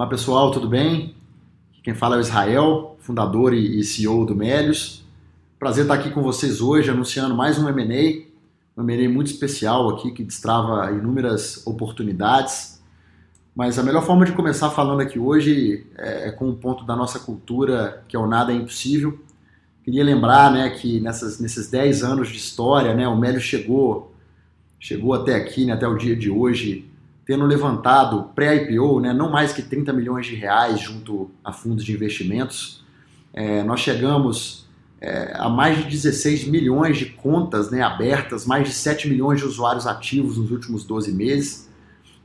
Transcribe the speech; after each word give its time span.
Olá 0.00 0.08
pessoal, 0.08 0.50
tudo 0.50 0.66
bem? 0.66 1.14
Quem 1.82 1.92
fala 1.92 2.16
é 2.16 2.18
o 2.18 2.22
Israel, 2.22 2.96
fundador 3.00 3.52
e 3.52 3.84
CEO 3.84 4.24
do 4.24 4.34
Melios. 4.34 5.04
Prazer 5.58 5.84
estar 5.84 5.92
aqui 5.92 6.08
com 6.08 6.22
vocês 6.22 6.62
hoje 6.62 6.88
anunciando 6.88 7.34
mais 7.34 7.58
um 7.58 7.68
M&A, 7.68 8.80
um 8.80 8.82
M&A 8.82 9.10
muito 9.10 9.26
especial 9.26 9.90
aqui 9.90 10.10
que 10.10 10.24
destrava 10.24 10.90
inúmeras 10.90 11.66
oportunidades. 11.66 12.82
Mas 13.54 13.78
a 13.78 13.82
melhor 13.82 14.02
forma 14.02 14.24
de 14.24 14.32
começar 14.32 14.70
falando 14.70 15.02
aqui 15.02 15.18
hoje 15.18 15.86
é 15.98 16.30
com 16.30 16.48
um 16.48 16.54
ponto 16.54 16.82
da 16.86 16.96
nossa 16.96 17.18
cultura 17.18 18.02
que 18.08 18.16
é 18.16 18.18
o 18.18 18.26
nada 18.26 18.54
é 18.54 18.56
impossível. 18.56 19.20
Queria 19.84 20.02
lembrar 20.02 20.50
né, 20.50 20.70
que 20.70 20.98
nessas, 20.98 21.38
nesses 21.38 21.68
10 21.70 22.02
anos 22.04 22.30
de 22.30 22.38
história, 22.38 22.94
né, 22.94 23.06
o 23.06 23.18
Melios 23.18 23.42
chegou, 23.42 24.14
chegou 24.78 25.12
até 25.12 25.34
aqui, 25.34 25.66
né, 25.66 25.74
até 25.74 25.86
o 25.86 25.98
dia 25.98 26.16
de 26.16 26.30
hoje, 26.30 26.89
tendo 27.30 27.46
levantado 27.46 28.24
pré-IPO, 28.34 28.98
né, 28.98 29.12
não 29.12 29.30
mais 29.30 29.52
que 29.52 29.62
30 29.62 29.92
milhões 29.92 30.26
de 30.26 30.34
reais 30.34 30.80
junto 30.80 31.30
a 31.44 31.52
fundos 31.52 31.84
de 31.84 31.92
investimentos. 31.92 32.84
É, 33.32 33.62
nós 33.62 33.78
chegamos 33.78 34.66
é, 35.00 35.32
a 35.36 35.48
mais 35.48 35.78
de 35.78 35.84
16 35.84 36.48
milhões 36.48 36.98
de 36.98 37.06
contas 37.06 37.70
né, 37.70 37.82
abertas, 37.82 38.44
mais 38.44 38.66
de 38.66 38.74
7 38.74 39.08
milhões 39.08 39.38
de 39.38 39.46
usuários 39.46 39.86
ativos 39.86 40.38
nos 40.38 40.50
últimos 40.50 40.82
12 40.82 41.12
meses. 41.12 41.70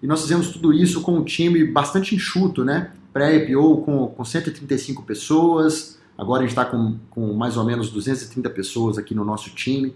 E 0.02 0.08
nós 0.08 0.24
fizemos 0.24 0.48
tudo 0.48 0.74
isso 0.74 1.02
com 1.02 1.20
um 1.20 1.24
time 1.24 1.64
bastante 1.64 2.16
enxuto, 2.16 2.66
né? 2.66 2.90
Pré-IPO 3.14 3.84
com, 3.84 4.08
com 4.08 4.26
135 4.26 5.04
pessoas, 5.04 6.00
agora 6.18 6.40
a 6.40 6.48
gente 6.48 6.58
está 6.58 6.66
com, 6.66 6.98
com 7.12 7.32
mais 7.34 7.58
ou 7.58 7.64
menos 7.64 7.92
230 7.92 8.50
pessoas 8.50 8.98
aqui 8.98 9.14
no 9.14 9.24
nosso 9.24 9.52
time. 9.52 9.94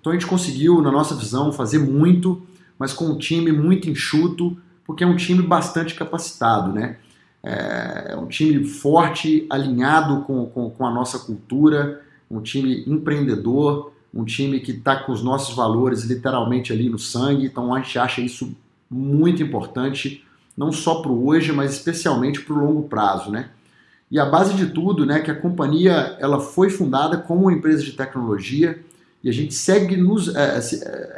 Então 0.00 0.12
a 0.12 0.14
gente 0.14 0.28
conseguiu, 0.28 0.80
na 0.80 0.92
nossa 0.92 1.16
visão, 1.16 1.52
fazer 1.52 1.80
muito 1.80 2.46
mas 2.78 2.92
com 2.92 3.06
um 3.06 3.18
time 3.18 3.52
muito 3.52 3.88
enxuto, 3.88 4.56
porque 4.84 5.04
é 5.04 5.06
um 5.06 5.16
time 5.16 5.42
bastante 5.42 5.94
capacitado, 5.94 6.72
né? 6.72 6.96
É 7.42 8.16
um 8.16 8.26
time 8.26 8.64
forte, 8.64 9.46
alinhado 9.50 10.22
com, 10.22 10.46
com, 10.46 10.70
com 10.70 10.86
a 10.86 10.90
nossa 10.90 11.18
cultura, 11.18 12.02
um 12.30 12.40
time 12.40 12.84
empreendedor, 12.86 13.92
um 14.12 14.24
time 14.24 14.60
que 14.60 14.72
está 14.72 14.96
com 14.96 15.12
os 15.12 15.22
nossos 15.22 15.54
valores 15.54 16.04
literalmente 16.04 16.72
ali 16.72 16.88
no 16.88 16.98
sangue. 16.98 17.46
Então 17.46 17.74
a 17.74 17.80
gente 17.80 17.98
acha 17.98 18.20
isso 18.20 18.56
muito 18.90 19.42
importante, 19.42 20.24
não 20.56 20.72
só 20.72 21.02
para 21.02 21.10
o 21.10 21.26
hoje, 21.26 21.52
mas 21.52 21.72
especialmente 21.72 22.40
para 22.40 22.54
o 22.54 22.64
longo 22.64 22.88
prazo, 22.88 23.30
né? 23.30 23.50
E 24.10 24.18
a 24.18 24.24
base 24.24 24.54
de 24.54 24.66
tudo, 24.66 25.04
né, 25.04 25.20
que 25.20 25.30
a 25.30 25.34
companhia 25.34 26.16
ela 26.20 26.38
foi 26.38 26.70
fundada 26.70 27.18
como 27.18 27.42
uma 27.42 27.52
empresa 27.52 27.82
de 27.82 27.92
tecnologia, 27.92 28.78
e 29.24 29.28
a 29.30 29.32
gente 29.32 29.54
segue 29.54 29.96
nos 29.96 30.28
é, 30.28 30.60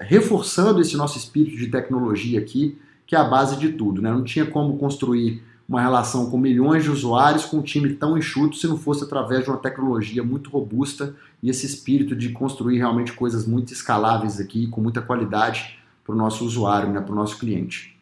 reforçando 0.03 0.81
esse 0.81 0.97
nosso 0.97 1.19
espírito 1.19 1.57
de 1.57 1.67
tecnologia 1.67 2.39
aqui, 2.39 2.79
que 3.05 3.17
é 3.17 3.19
a 3.19 3.25
base 3.25 3.57
de 3.57 3.71
tudo. 3.71 4.01
Né? 4.01 4.09
Não 4.11 4.23
tinha 4.23 4.47
como 4.47 4.79
construir 4.79 5.43
uma 5.69 5.81
relação 5.81 6.31
com 6.31 6.39
milhões 6.39 6.85
de 6.85 6.91
usuários 6.91 7.45
com 7.45 7.57
um 7.57 7.63
time 7.63 7.93
tão 7.95 8.17
enxuto 8.17 8.57
se 8.57 8.69
não 8.69 8.79
fosse 8.79 9.03
através 9.03 9.43
de 9.43 9.51
uma 9.51 9.59
tecnologia 9.59 10.23
muito 10.23 10.49
robusta 10.49 11.17
e 11.43 11.51
esse 11.51 11.67
espírito 11.67 12.15
de 12.15 12.29
construir 12.29 12.79
realmente 12.79 13.13
coisas 13.13 13.45
muito 13.45 13.73
escaláveis 13.73 14.39
aqui, 14.39 14.69
com 14.69 14.81
muita 14.81 15.03
qualidade 15.03 15.77
para 16.05 16.15
o 16.15 16.17
nosso 16.17 16.45
usuário, 16.45 16.93
né, 16.93 17.01
para 17.01 17.13
o 17.13 17.17
nosso 17.17 17.37
cliente. 17.37 17.99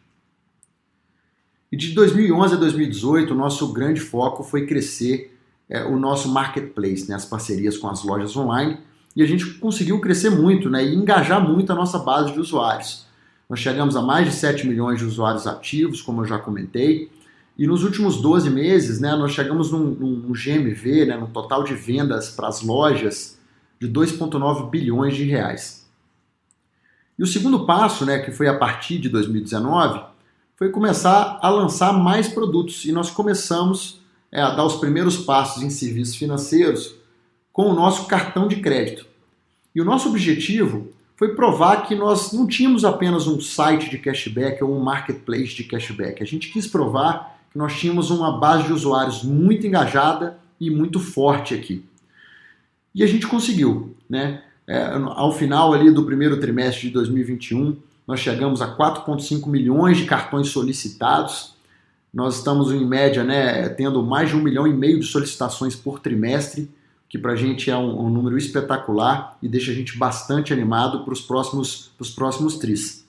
E 1.71 1.75
de 1.75 1.93
2011 1.93 2.53
a 2.53 2.57
2018, 2.57 3.33
o 3.33 3.35
nosso 3.35 3.73
grande 3.73 3.99
foco 3.99 4.43
foi 4.43 4.67
crescer 4.67 5.35
é, 5.67 5.83
o 5.83 5.97
nosso 5.97 6.29
marketplace, 6.31 7.09
né, 7.09 7.15
as 7.15 7.25
parcerias 7.25 7.75
com 7.75 7.89
as 7.89 8.03
lojas 8.03 8.37
online, 8.37 8.77
e 9.15 9.23
a 9.23 9.25
gente 9.25 9.45
conseguiu 9.55 9.99
crescer 9.99 10.29
muito 10.29 10.69
né, 10.69 10.83
e 10.83 10.93
engajar 10.93 11.41
muito 11.41 11.71
a 11.71 11.75
nossa 11.75 11.99
base 11.99 12.33
de 12.33 12.39
usuários. 12.39 13.05
Nós 13.49 13.59
chegamos 13.59 13.95
a 13.95 14.01
mais 14.01 14.27
de 14.27 14.33
7 14.33 14.67
milhões 14.67 14.99
de 14.99 15.05
usuários 15.05 15.47
ativos, 15.47 16.01
como 16.01 16.21
eu 16.21 16.25
já 16.25 16.37
comentei, 16.37 17.09
e 17.57 17.65
nos 17.65 17.83
últimos 17.83 18.21
12 18.21 18.49
meses 18.49 18.99
né, 18.99 19.15
nós 19.15 19.31
chegamos 19.31 19.71
num, 19.71 19.85
num 19.85 20.33
GMV, 20.33 21.05
né, 21.05 21.17
num 21.17 21.27
total 21.27 21.63
de 21.63 21.73
vendas 21.73 22.29
para 22.29 22.47
as 22.47 22.61
lojas, 22.61 23.39
de 23.79 23.87
2,9 23.87 24.69
bilhões 24.69 25.15
de 25.15 25.23
reais. 25.23 25.85
E 27.17 27.23
o 27.23 27.27
segundo 27.27 27.65
passo, 27.65 28.05
né, 28.05 28.19
que 28.19 28.31
foi 28.31 28.47
a 28.47 28.57
partir 28.57 28.97
de 28.99 29.07
2019, 29.07 30.01
foi 30.57 30.69
começar 30.69 31.39
a 31.41 31.49
lançar 31.49 31.93
mais 31.93 32.27
produtos. 32.27 32.83
E 32.85 32.91
nós 32.91 33.09
começamos 33.09 34.01
é, 34.31 34.41
a 34.41 34.51
dar 34.51 34.65
os 34.65 34.75
primeiros 34.75 35.17
passos 35.17 35.63
em 35.63 35.69
serviços 35.69 36.15
financeiros 36.15 36.95
com 37.53 37.69
o 37.69 37.73
nosso 37.73 38.05
cartão 38.07 38.47
de 38.47 38.57
crédito. 38.57 39.05
E 39.75 39.81
o 39.81 39.85
nosso 39.85 40.07
objetivo 40.07 40.87
foi 41.17 41.35
provar 41.35 41.85
que 41.85 41.93
nós 41.93 42.31
não 42.31 42.47
tínhamos 42.47 42.85
apenas 42.85 43.27
um 43.27 43.41
site 43.41 43.89
de 43.89 43.97
cashback 43.97 44.63
ou 44.63 44.73
um 44.73 44.79
marketplace 44.79 45.53
de 45.53 45.65
cashback. 45.65 46.23
A 46.23 46.25
gente 46.25 46.49
quis 46.49 46.65
provar 46.65 47.39
que 47.51 47.57
nós 47.57 47.77
tínhamos 47.77 48.09
uma 48.09 48.39
base 48.39 48.63
de 48.63 48.73
usuários 48.73 49.23
muito 49.23 49.67
engajada 49.67 50.37
e 50.59 50.69
muito 50.69 50.99
forte 50.99 51.53
aqui. 51.53 51.83
E 52.93 53.03
a 53.03 53.07
gente 53.07 53.27
conseguiu, 53.27 53.95
né? 54.09 54.41
É, 54.67 54.83
ao 54.93 55.31
final 55.31 55.73
ali 55.73 55.91
do 55.91 56.05
primeiro 56.05 56.39
trimestre 56.39 56.87
de 56.87 56.93
2021, 56.93 57.77
nós 58.07 58.19
chegamos 58.19 58.61
a 58.61 58.75
4,5 58.75 59.47
milhões 59.47 59.97
de 59.97 60.05
cartões 60.05 60.47
solicitados. 60.47 61.53
Nós 62.13 62.37
estamos 62.37 62.71
em 62.71 62.85
média, 62.85 63.23
né, 63.23 63.69
tendo 63.69 64.01
mais 64.01 64.29
de 64.29 64.35
um 64.35 64.41
milhão 64.41 64.65
e 64.65 64.73
meio 64.73 64.99
de 64.99 65.05
solicitações 65.05 65.75
por 65.75 65.99
trimestre 65.99 66.69
que 67.07 67.17
para 67.17 67.33
a 67.33 67.35
gente 67.35 67.69
é 67.69 67.77
um, 67.77 68.05
um, 68.05 68.09
número 68.09 68.37
espetacular 68.37 69.37
e 69.41 69.47
deixa 69.47 69.71
a 69.71 69.73
gente 69.73 69.97
bastante 69.97 70.51
animado 70.51 71.03
para 71.03 71.13
os 71.13 71.21
próximos, 71.21 71.91
pros 71.97 72.09
próximos 72.09 72.57
tris. 72.57 73.05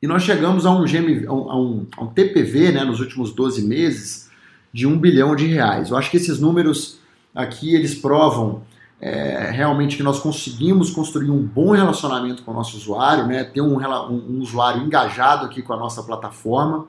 E 0.00 0.06
nós 0.06 0.22
chegamos 0.22 0.66
a 0.66 0.70
um, 0.70 0.84
GM, 0.84 1.26
a 1.26 1.32
um, 1.32 1.86
a 1.96 2.04
um 2.04 2.06
TPV 2.08 2.72
né, 2.72 2.84
nos 2.84 3.00
últimos 3.00 3.32
12 3.32 3.66
meses 3.66 4.30
de 4.72 4.86
1 4.86 4.98
bilhão 4.98 5.34
de 5.34 5.46
reais. 5.46 5.90
Eu 5.90 5.96
acho 5.96 6.10
que 6.10 6.16
esses 6.16 6.40
números 6.40 6.98
aqui 7.34 7.74
eles 7.74 7.94
provam 7.94 8.62
é, 9.00 9.50
realmente 9.50 9.96
que 9.96 10.02
nós 10.02 10.20
conseguimos 10.20 10.90
construir 10.90 11.30
um 11.30 11.42
bom 11.42 11.72
relacionamento 11.72 12.42
com 12.42 12.52
o 12.52 12.54
nosso 12.54 12.76
usuário, 12.76 13.26
né, 13.26 13.44
ter 13.44 13.60
um, 13.60 13.78
um, 13.78 14.36
um 14.36 14.40
usuário 14.40 14.82
engajado 14.82 15.46
aqui 15.46 15.62
com 15.62 15.72
a 15.72 15.76
nossa 15.76 16.02
plataforma. 16.02 16.86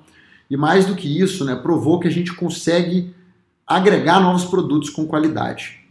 E 0.50 0.58
mais 0.58 0.86
do 0.86 0.94
que 0.94 1.08
isso, 1.20 1.46
né, 1.46 1.56
provou 1.56 2.00
que 2.00 2.08
a 2.08 2.12
gente 2.12 2.34
consegue 2.34 3.16
agregar 3.66 4.20
novos 4.20 4.46
produtos 4.46 4.90
com 4.90 5.08
qualidade. 5.08 5.83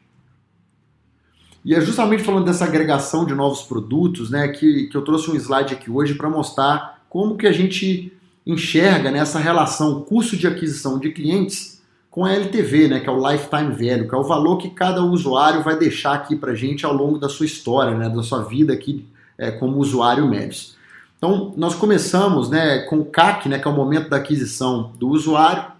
E 1.64 1.74
é 1.74 1.80
justamente 1.80 2.24
falando 2.24 2.44
dessa 2.44 2.64
agregação 2.64 3.24
de 3.24 3.34
novos 3.34 3.62
produtos, 3.62 4.30
né, 4.30 4.48
que, 4.48 4.88
que 4.88 4.96
eu 4.96 5.02
trouxe 5.02 5.30
um 5.30 5.36
slide 5.36 5.74
aqui 5.74 5.90
hoje 5.90 6.14
para 6.14 6.28
mostrar 6.28 7.00
como 7.08 7.36
que 7.36 7.46
a 7.46 7.52
gente 7.52 8.12
enxerga 8.44 9.10
nessa 9.10 9.38
né, 9.38 9.44
relação 9.44 10.02
custo 10.02 10.36
de 10.36 10.46
aquisição 10.46 10.98
de 10.98 11.12
clientes 11.12 11.80
com 12.10 12.24
a 12.24 12.32
LTV, 12.32 12.88
né, 12.88 13.00
que 13.00 13.08
é 13.08 13.12
o 13.12 13.30
Lifetime 13.30 13.70
Value, 13.70 14.08
que 14.08 14.14
é 14.14 14.18
o 14.18 14.24
valor 14.24 14.58
que 14.58 14.70
cada 14.70 15.02
usuário 15.02 15.62
vai 15.62 15.78
deixar 15.78 16.14
aqui 16.14 16.36
para 16.36 16.52
a 16.52 16.54
gente 16.54 16.84
ao 16.84 16.92
longo 16.92 17.18
da 17.18 17.28
sua 17.28 17.46
história, 17.46 17.96
né, 17.96 18.08
da 18.08 18.22
sua 18.22 18.42
vida 18.42 18.72
aqui 18.72 19.06
é, 19.38 19.50
como 19.50 19.78
usuário 19.78 20.28
médio. 20.28 20.72
Então, 21.16 21.54
nós 21.56 21.74
começamos 21.74 22.50
né, 22.50 22.80
com 22.80 22.98
o 22.98 23.04
CAC, 23.04 23.48
né, 23.48 23.58
que 23.58 23.66
é 23.66 23.70
o 23.70 23.74
momento 23.74 24.10
da 24.10 24.16
aquisição 24.16 24.92
do 24.98 25.08
usuário, 25.08 25.71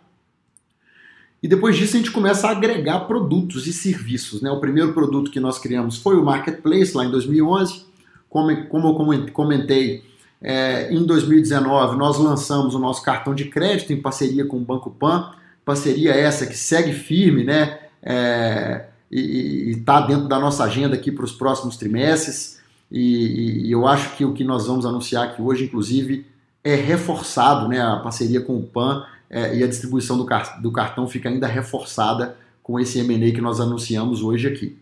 e 1.43 1.49
depois 1.49 1.77
disso 1.77 1.97
a 1.97 1.99
gente 1.99 2.13
começa 2.13 2.47
a 2.47 2.53
agregar 2.53 3.01
produtos 3.01 3.67
e 3.67 3.73
serviços. 3.73 4.41
Né? 4.41 4.51
O 4.51 4.61
primeiro 4.61 4.93
produto 4.93 5.31
que 5.31 5.41
nós 5.41 5.59
criamos 5.59 5.97
foi 5.97 6.17
o 6.17 6.25
Marketplace, 6.25 6.97
lá 6.97 7.05
em 7.05 7.11
2011. 7.11 7.85
Como, 8.31 8.67
como 8.67 9.13
eu 9.13 9.27
comentei, 9.33 10.05
é, 10.41 10.93
em 10.95 11.05
2019 11.05 11.97
nós 11.97 12.17
lançamos 12.19 12.75
o 12.75 12.79
nosso 12.79 13.03
cartão 13.03 13.35
de 13.35 13.47
crédito 13.47 13.93
em 13.93 14.01
parceria 14.01 14.45
com 14.45 14.59
o 14.59 14.61
Banco 14.61 14.91
Pan. 14.91 15.33
Parceria 15.65 16.13
essa 16.13 16.47
que 16.47 16.57
segue 16.57 16.93
firme 16.93 17.43
né? 17.43 17.79
É, 18.01 18.87
e 19.11 19.71
está 19.71 20.01
dentro 20.01 20.29
da 20.29 20.39
nossa 20.39 20.65
agenda 20.65 20.95
aqui 20.95 21.11
para 21.11 21.25
os 21.25 21.33
próximos 21.33 21.77
trimestres. 21.77 22.61
E, 22.91 23.67
e, 23.67 23.73
eu 23.73 23.87
acho 23.87 24.17
que 24.17 24.25
o 24.25 24.33
que 24.33 24.45
nós 24.45 24.67
vamos 24.67 24.87
anunciar 24.87 25.25
aqui 25.25 25.43
hoje, 25.43 25.65
inclusive, 25.65 26.25
é 26.63 26.75
reforçado 26.75 27.69
né? 27.69 27.81
a 27.81 27.97
parceria 27.97 28.41
com 28.41 28.57
o 28.57 28.63
PAN 28.63 29.05
é, 29.33 29.57
e 29.57 29.65
a 29.65 29.67
distribuição 29.67 30.19
do, 30.19 30.27
car 30.27 30.61
do 30.61 30.71
cartão 30.71 31.09
fica 31.09 31.31
ainda 31.31 31.47
reforçada 31.47 32.37
com 32.63 32.79
esse 32.79 32.99
M&A 33.01 33.33
que 33.33 33.41
nós 33.41 33.59
anunciamos 33.59 34.23
hoje 34.23 34.47
aqui. 34.47 34.79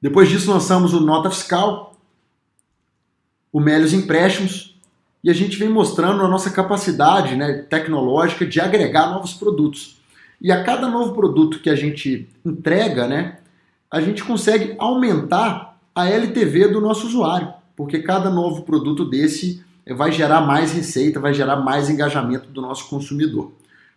Depois 0.00 0.28
disso 0.28 0.50
lançamos 0.50 0.92
o 0.92 1.00
Nota 1.00 1.30
Fiscal, 1.30 1.96
o 3.52 3.60
Melios 3.60 3.92
Empréstimos, 3.92 4.76
e 5.22 5.30
a 5.30 5.32
gente 5.32 5.56
vem 5.56 5.68
mostrando 5.68 6.24
a 6.24 6.28
nossa 6.28 6.50
capacidade 6.50 7.36
né, 7.36 7.64
tecnológica 7.70 8.44
de 8.44 8.60
agregar 8.60 9.10
novos 9.10 9.34
produtos. 9.34 10.02
E 10.40 10.50
a 10.50 10.64
cada 10.64 10.88
novo 10.88 11.14
produto 11.14 11.60
que 11.60 11.70
a 11.70 11.76
gente 11.76 12.28
entrega, 12.44 13.06
né, 13.06 13.38
a 13.88 14.00
gente 14.00 14.24
consegue 14.24 14.74
aumentar 14.76 15.78
a 15.94 16.08
LTV 16.08 16.68
do 16.68 16.80
nosso 16.80 17.06
usuário, 17.06 17.52
porque 17.76 18.00
cada 18.00 18.28
novo 18.28 18.62
produto 18.62 19.04
desse 19.04 19.64
vai 19.86 20.12
gerar 20.12 20.40
mais 20.42 20.72
receita, 20.72 21.18
vai 21.18 21.34
gerar 21.34 21.56
mais 21.56 21.90
engajamento 21.90 22.48
do 22.48 22.60
nosso 22.60 22.88
consumidor. 22.88 23.52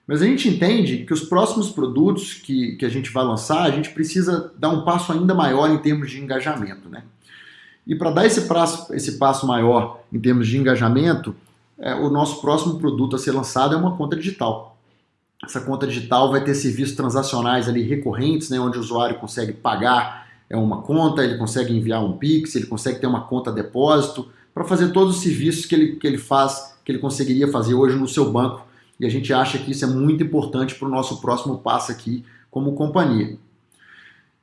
Mas 0.08 0.22
a 0.22 0.26
gente 0.26 0.48
entende 0.48 1.06
que 1.06 1.14
os 1.14 1.22
próximos 1.22 1.70
produtos 1.70 2.34
que, 2.34 2.76
que 2.76 2.86
a 2.86 2.90
gente 2.90 3.12
vai 3.12 3.24
lançar, 3.24 3.64
a 3.64 3.72
gente 3.72 3.90
precisa 3.90 4.54
dar 4.58 4.70
um 4.70 4.84
passo 4.84 5.12
ainda 5.12 5.34
maior 5.34 5.70
em 5.70 5.78
termos 5.78 6.12
de 6.12 6.22
engajamento. 6.22 6.88
Né? 6.90 7.04
E 7.88 7.96
para 7.96 8.12
dar 8.12 8.26
esse 8.26 8.42
passo, 8.42 8.94
esse 8.94 9.18
passo 9.18 9.48
maior 9.48 10.04
em 10.14 10.20
termos 10.20 10.48
de 10.48 10.58
engajamento, 10.58 11.36
é, 11.78 11.94
o 11.96 12.10
nosso 12.10 12.40
próximo 12.42 12.78
produto 12.78 13.16
a 13.16 13.20
ser 13.20 13.32
lançado 13.32 13.74
é 13.74 13.78
uma 13.78 13.98
conta 13.98 14.16
digital. 14.16 14.78
Essa 15.44 15.60
conta 15.62 15.86
digital 15.86 16.32
vai 16.32 16.44
ter 16.44 16.56
serviços 16.56 16.96
transacionais 16.96 17.68
ali 17.68 17.82
recorrentes, 17.82 18.50
né, 18.50 18.60
onde 18.60 18.78
o 18.78 18.82
usuário 18.82 19.18
consegue 19.20 19.54
pagar 19.54 20.26
é 20.50 20.56
uma 20.56 20.82
conta, 20.82 21.24
ele 21.24 21.38
consegue 21.38 21.76
enviar 21.76 22.04
um 22.04 22.18
Pix, 22.18 22.56
ele 22.56 22.68
consegue 22.68 23.00
ter 23.00 23.08
uma 23.08 23.22
conta 23.22 23.52
depósito, 23.52 24.30
para 24.56 24.64
fazer 24.64 24.94
todos 24.94 25.18
os 25.18 25.22
serviços 25.22 25.66
que 25.66 25.76
ele, 25.76 25.96
que 25.98 26.08
ele 26.08 26.18
faz, 26.18 26.78
que 26.86 26.90
ele 26.90 27.00
conseguiria 27.00 27.52
fazer 27.52 27.74
hoje 27.74 27.98
no 27.98 28.08
seu 28.08 28.32
banco. 28.32 28.66
E 28.98 29.06
a 29.06 29.10
gente 29.10 29.34
acha 29.34 29.58
que 29.58 29.72
isso 29.72 29.84
é 29.84 29.88
muito 29.88 30.24
importante 30.24 30.76
para 30.76 30.88
o 30.88 30.92
nosso 30.92 31.20
próximo 31.20 31.58
passo 31.58 31.92
aqui 31.92 32.24
como 32.50 32.74
companhia. 32.74 33.38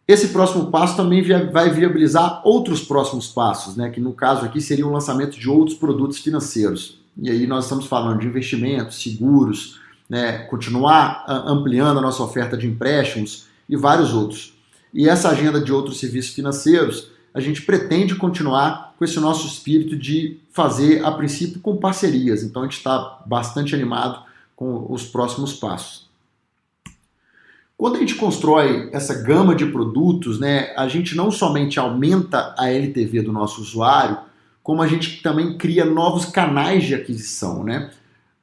Esse 0.07 0.29
próximo 0.29 0.71
passo 0.71 0.97
também 0.97 1.23
vai 1.51 1.71
viabilizar 1.71 2.43
outros 2.45 2.83
próximos 2.83 3.29
passos, 3.29 3.75
né, 3.75 3.89
que 3.89 4.01
no 4.01 4.13
caso 4.13 4.45
aqui 4.45 4.61
seria 4.61 4.87
o 4.87 4.93
lançamento 4.93 5.41
de 5.41 5.49
outros 5.49 5.79
produtos 5.79 6.19
financeiros. 6.19 7.01
E 7.17 7.31
aí 7.31 7.47
nós 7.47 7.65
estamos 7.65 7.87
falando 7.87 8.21
de 8.21 8.27
investimentos, 8.27 9.01
seguros, 9.03 9.81
né, 10.11 10.41
continuar 10.51 11.25
ampliando 11.27 11.99
a 11.99 12.03
nossa 12.03 12.23
oferta 12.23 12.59
de 12.59 12.67
empréstimos 12.67 13.47
e 13.67 13.77
vários 13.77 14.13
outros. 14.13 14.53
E 14.93 15.09
essa 15.09 15.31
agenda 15.31 15.59
de 15.59 15.73
outros 15.73 15.99
serviços 15.99 16.35
financeiros, 16.35 17.12
a 17.35 17.41
gente 17.41 17.63
pretende 17.63 18.15
continuar 18.15 18.95
com 18.99 19.05
esse 19.05 19.19
nosso 19.19 19.47
espírito 19.47 19.97
de 19.97 20.39
fazer, 20.51 21.05
a 21.05 21.11
princípio, 21.11 21.61
com 21.61 21.77
parcerias. 21.77 22.43
Então 22.43 22.63
a 22.63 22.65
gente 22.67 22.77
está 22.77 23.21
bastante 23.27 23.75
animado 23.75 24.23
com 24.55 24.87
os 24.89 25.05
próximos 25.05 25.55
passos. 25.55 26.11
Quando 27.77 27.97
a 27.97 27.99
gente 27.99 28.15
constrói 28.15 28.91
essa 28.93 29.23
gama 29.23 29.57
de 29.57 29.67
produtos, 29.67 30.39
né, 30.39 30.73
a 30.77 30.87
gente 30.87 31.17
não 31.17 31.33
somente 31.33 31.81
aumenta 31.81 32.55
a 32.57 32.71
LTV 32.71 33.23
do 33.23 33.33
nosso 33.33 33.61
usuário, 33.61 34.19
como 34.63 34.83
a 34.83 34.87
gente 34.87 35.21
também 35.21 35.59
cria 35.59 35.85
novos 35.85 36.27
canais 36.27 36.85
de 36.85 36.95
aquisição. 36.95 37.65
Né? 37.65 37.91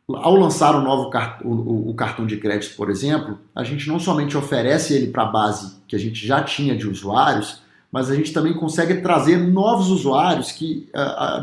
Ao 0.10 0.36
lançar 0.36 0.76
o 0.76 0.82
novo 0.82 1.10
o, 1.46 1.90
o 1.90 1.94
cartão 1.94 2.26
de 2.26 2.36
crédito, 2.36 2.76
por 2.76 2.90
exemplo, 2.90 3.40
a 3.56 3.64
gente 3.64 3.88
não 3.88 3.98
somente 3.98 4.36
oferece 4.36 4.94
ele 4.94 5.08
para 5.08 5.24
a 5.24 5.32
base 5.32 5.76
que 5.88 5.96
a 5.96 6.00
gente 6.00 6.28
já 6.28 6.44
tinha 6.44 6.76
de 6.76 6.86
usuários, 6.86 7.62
mas 7.92 8.10
a 8.10 8.16
gente 8.16 8.32
também 8.32 8.54
consegue 8.54 9.02
trazer 9.02 9.38
novos 9.38 9.90
usuários 9.90 10.52
que, 10.52 10.88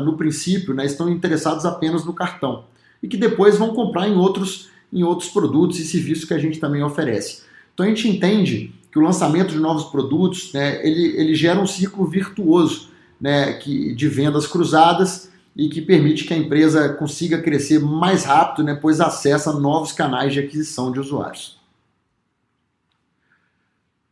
no 0.03 0.15
princípio, 0.15 0.73
né, 0.73 0.85
estão 0.85 1.09
interessados 1.09 1.65
apenas 1.65 2.05
no 2.05 2.13
cartão 2.13 2.63
e 3.01 3.07
que 3.07 3.17
depois 3.17 3.57
vão 3.57 3.73
comprar 3.73 4.07
em 4.07 4.15
outros, 4.15 4.69
em 4.91 5.03
outros 5.03 5.29
produtos 5.29 5.79
e 5.79 5.85
serviços 5.85 6.25
que 6.25 6.33
a 6.33 6.39
gente 6.39 6.59
também 6.59 6.83
oferece. 6.83 7.43
Então 7.73 7.85
a 7.85 7.89
gente 7.89 8.07
entende 8.07 8.73
que 8.91 8.97
o 8.97 9.01
lançamento 9.01 9.51
de 9.51 9.59
novos 9.59 9.83
produtos 9.85 10.51
né, 10.53 10.85
ele, 10.87 11.15
ele 11.17 11.35
gera 11.35 11.59
um 11.59 11.67
ciclo 11.67 12.05
virtuoso 12.05 12.89
né, 13.19 13.53
que, 13.53 13.93
de 13.93 14.07
vendas 14.07 14.47
cruzadas 14.47 15.31
e 15.55 15.69
que 15.69 15.81
permite 15.81 16.23
que 16.23 16.33
a 16.33 16.37
empresa 16.37 16.89
consiga 16.89 17.41
crescer 17.41 17.79
mais 17.79 18.23
rápido, 18.23 18.63
né, 18.63 18.77
pois 18.79 19.01
acessa 19.01 19.53
novos 19.53 19.91
canais 19.91 20.33
de 20.33 20.39
aquisição 20.39 20.91
de 20.91 20.99
usuários. 20.99 21.56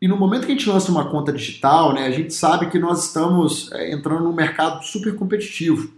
E 0.01 0.07
no 0.07 0.17
momento 0.17 0.45
que 0.45 0.51
a 0.51 0.55
gente 0.55 0.69
lança 0.69 0.91
uma 0.91 1.09
conta 1.09 1.31
digital, 1.31 1.93
né, 1.93 2.05
a 2.05 2.11
gente 2.11 2.33
sabe 2.33 2.69
que 2.69 2.77
nós 2.77 3.05
estamos 3.05 3.71
é, 3.71 3.91
entrando 3.91 4.23
num 4.23 4.33
mercado 4.33 4.83
super 4.83 5.15
competitivo. 5.15 5.91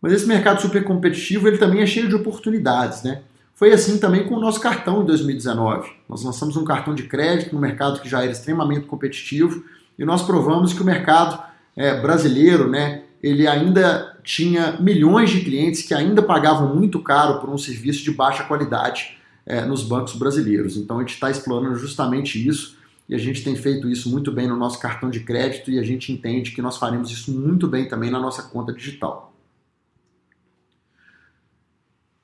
Mas 0.00 0.12
esse 0.12 0.26
mercado 0.26 0.60
super 0.60 0.84
competitivo 0.84 1.48
ele 1.48 1.58
também 1.58 1.80
é 1.82 1.86
cheio 1.86 2.08
de 2.08 2.14
oportunidades. 2.14 3.02
Né? 3.02 3.22
Foi 3.54 3.72
assim 3.72 3.98
também 3.98 4.26
com 4.26 4.36
o 4.36 4.40
nosso 4.40 4.60
cartão 4.60 5.02
em 5.02 5.06
2019. 5.06 5.90
Nós 6.08 6.22
lançamos 6.22 6.56
um 6.56 6.64
cartão 6.64 6.94
de 6.94 7.04
crédito 7.04 7.54
no 7.54 7.60
mercado 7.60 8.00
que 8.00 8.08
já 8.08 8.22
era 8.22 8.30
extremamente 8.30 8.86
competitivo 8.86 9.64
e 9.98 10.04
nós 10.04 10.22
provamos 10.22 10.72
que 10.72 10.82
o 10.82 10.84
mercado 10.84 11.42
é, 11.74 12.00
brasileiro 12.00 12.68
né, 12.68 13.02
ele 13.22 13.48
ainda 13.48 14.16
tinha 14.22 14.76
milhões 14.78 15.30
de 15.30 15.40
clientes 15.40 15.82
que 15.82 15.94
ainda 15.94 16.22
pagavam 16.22 16.74
muito 16.74 17.00
caro 17.00 17.40
por 17.40 17.50
um 17.50 17.58
serviço 17.58 18.04
de 18.04 18.10
baixa 18.12 18.44
qualidade 18.44 19.16
é, 19.46 19.64
nos 19.64 19.84
bancos 19.84 20.16
brasileiros. 20.16 20.76
Então 20.76 20.98
a 20.98 21.00
gente 21.00 21.14
está 21.14 21.30
explorando 21.30 21.76
justamente 21.76 22.46
isso 22.46 22.76
e 23.08 23.14
a 23.14 23.18
gente 23.18 23.44
tem 23.44 23.54
feito 23.54 23.88
isso 23.88 24.10
muito 24.10 24.32
bem 24.32 24.48
no 24.48 24.56
nosso 24.56 24.80
cartão 24.80 25.08
de 25.08 25.20
crédito 25.20 25.70
e 25.70 25.78
a 25.78 25.82
gente 25.82 26.12
entende 26.12 26.50
que 26.50 26.60
nós 26.60 26.76
faremos 26.76 27.10
isso 27.10 27.30
muito 27.30 27.68
bem 27.68 27.88
também 27.88 28.10
na 28.10 28.18
nossa 28.18 28.42
conta 28.42 28.72
digital. 28.72 29.32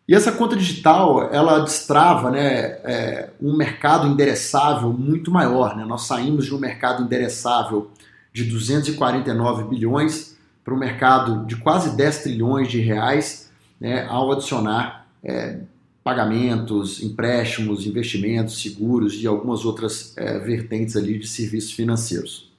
E 0.09 0.15
essa 0.15 0.33
conta 0.33 0.57
digital, 0.57 1.33
ela 1.33 1.61
destrava 1.61 2.31
né, 2.31 2.41
é, 2.85 3.31
um 3.41 3.57
mercado 3.57 4.09
endereçável 4.09 4.93
muito 4.93 5.31
maior. 5.31 5.77
Né? 5.77 5.85
Nós 5.85 6.03
saímos 6.03 6.45
de 6.45 6.55
um 6.55 6.59
mercado 6.59 7.05
endereçável 7.05 7.91
de 8.33 8.45
249 8.45 9.65
bilhões 9.65 10.37
para 10.65 10.75
um 10.75 10.77
mercado 10.77 11.47
de 11.47 11.57
quase 11.57 11.97
10 11.97 12.19
trilhões 12.25 12.69
de 12.69 12.81
reais 12.81 13.51
né, 13.81 14.05
ao 14.09 14.33
adicionar 14.33 15.07
é, 15.23 15.61
pagamentos, 16.03 17.03
empréstimos, 17.03 17.87
investimentos, 17.87 18.61
seguros 18.61 19.15
e 19.23 19.27
algumas 19.27 19.65
outras 19.65 20.17
é, 20.17 20.39
vertentes 20.39 20.97
ali 20.97 21.19
de 21.19 21.29
serviços 21.29 21.73
financeiros. 21.73 22.51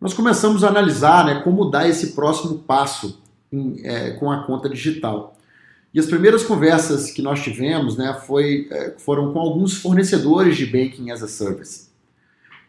Nós 0.00 0.12
começamos 0.12 0.64
a 0.64 0.68
analisar 0.68 1.24
né, 1.24 1.40
como 1.42 1.70
dar 1.70 1.88
esse 1.88 2.08
próximo 2.12 2.58
passo 2.58 3.20
em, 3.52 3.80
é, 3.84 4.10
com 4.12 4.32
a 4.32 4.44
conta 4.44 4.68
digital. 4.68 5.36
E 5.94 6.00
as 6.00 6.06
primeiras 6.06 6.42
conversas 6.42 7.10
que 7.12 7.22
nós 7.22 7.40
tivemos 7.40 7.96
né, 7.96 8.12
foi, 8.26 8.66
é, 8.70 8.94
foram 8.98 9.32
com 9.32 9.38
alguns 9.38 9.76
fornecedores 9.76 10.56
de 10.56 10.66
Banking 10.66 11.12
as 11.12 11.22
a 11.22 11.28
Service. 11.28 11.88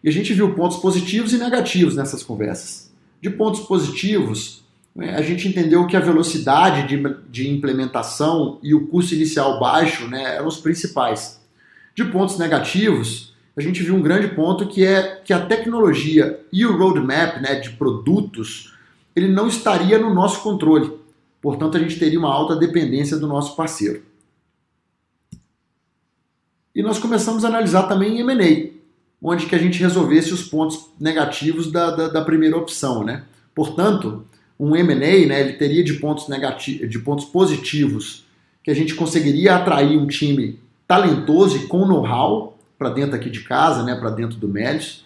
E 0.04 0.10
a 0.10 0.12
gente 0.12 0.34
viu 0.34 0.54
pontos 0.54 0.78
positivos 0.78 1.34
e 1.34 1.38
negativos 1.38 1.96
nessas 1.96 2.22
conversas. 2.22 2.92
De 3.20 3.32
pontos 3.32 3.62
positivos, 3.62 4.63
a 5.00 5.22
gente 5.22 5.48
entendeu 5.48 5.88
que 5.88 5.98
a 5.98 6.00
velocidade 6.00 6.88
de, 6.88 7.02
de 7.30 7.50
implementação 7.50 8.60
e 8.62 8.76
o 8.76 8.88
custo 8.88 9.16
inicial 9.16 9.60
baixo 9.60 10.08
né, 10.08 10.36
eram 10.36 10.48
os 10.48 10.58
principais. 10.58 11.42
De 11.96 12.06
pontos 12.06 12.38
negativos, 12.38 13.34
a 13.58 13.62
gente 13.62 13.82
viu 13.82 13.96
um 13.96 14.02
grande 14.02 14.30
ponto 14.30 14.68
que 14.68 14.86
é 14.86 15.22
que 15.24 15.34
a 15.34 15.46
tecnologia 15.46 16.40
e 16.52 16.66
o 16.66 16.78
roadmap 16.78 17.42
né, 17.42 17.56
de 17.56 17.72
produtos 17.72 18.74
ele 19.16 19.28
não 19.28 19.48
estaria 19.48 19.98
no 19.98 20.14
nosso 20.14 20.42
controle. 20.42 20.92
Portanto, 21.42 21.78
a 21.78 21.80
gente 21.80 22.00
teria 22.00 22.20
uma 22.20 22.34
alta 22.34 22.56
dependência 22.56 23.18
do 23.18 23.28
nosso 23.28 23.56
parceiro. 23.56 24.04
E 26.76 26.82
nós 26.82 26.98
começamos 26.98 27.46
a 27.46 27.48
analisar 27.48 27.84
também 27.84 28.20
M&A, 28.20 28.72
onde 29.22 29.46
que 29.46 29.54
a 29.54 29.60
gente 29.60 29.80
resolvesse 29.80 30.34
os 30.34 30.44
pontos 30.44 30.90
negativos 31.00 31.72
da, 31.72 31.92
da, 31.92 32.08
da 32.08 32.22
primeira 32.26 32.58
opção. 32.58 33.04
Né? 33.04 33.24
Portanto, 33.54 34.26
um 34.60 34.76
M&A, 34.76 35.28
né, 35.28 35.42
ele 35.42 35.54
teria 35.54 35.84
de 35.84 35.94
pontos 35.94 36.28
negativos, 36.28 36.90
de 36.90 37.00
pontos 37.00 37.26
positivos, 37.26 38.26
que 38.64 38.72
a 38.72 38.74
gente 38.74 38.96
conseguiria 38.96 39.56
atrair 39.56 39.98
um 39.98 40.08
time 40.08 40.60
talentoso 40.88 41.58
e 41.58 41.68
com 41.68 41.86
know-how 41.86 42.58
para 42.78 42.90
dentro 42.90 43.16
aqui 43.16 43.30
de 43.30 43.42
casa, 43.42 43.84
né, 43.84 43.96
para 43.96 44.10
dentro 44.10 44.38
do 44.38 44.48
Melios, 44.48 45.04